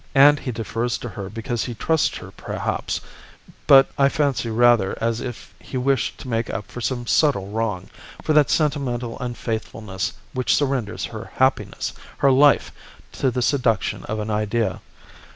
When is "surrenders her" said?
10.55-11.29